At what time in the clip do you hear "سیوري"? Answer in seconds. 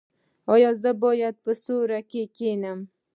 1.63-1.99